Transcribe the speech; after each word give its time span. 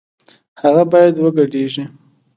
هغه 0.61 0.83
بايد 0.91 1.15
وګډېږي 1.23 1.83